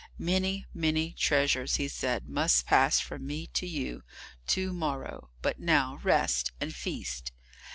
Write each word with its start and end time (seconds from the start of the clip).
"Many, 0.17 0.65
many 0.73 1.11
treasures," 1.11 1.75
he 1.75 1.87
said, 1.87 2.27
"must 2.27 2.65
pass 2.65 2.99
from 2.99 3.27
me 3.27 3.45
to 3.53 3.67
you 3.67 4.01
to 4.47 4.73
morrow, 4.73 5.29
but 5.43 5.59
now 5.59 5.99
rest 6.01 6.51
and 6.59 6.73
feast." 6.73 7.31